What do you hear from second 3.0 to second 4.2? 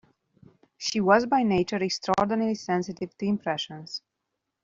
to impressions.